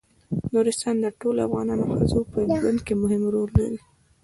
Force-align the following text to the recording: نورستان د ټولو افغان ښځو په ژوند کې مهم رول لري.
نورستان 0.53 0.95
د 1.01 1.05
ټولو 1.19 1.39
افغان 1.47 1.67
ښځو 1.87 2.19
په 2.31 2.39
ژوند 2.59 2.79
کې 2.85 2.93
مهم 3.03 3.23
رول 3.33 3.49
لري. 3.59 3.79